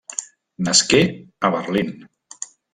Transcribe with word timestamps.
Nasqué 0.67 1.01
a 1.45 1.53
Berlín. 1.57 1.89